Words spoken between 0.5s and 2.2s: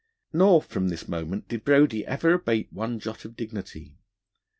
from this moment did Brodie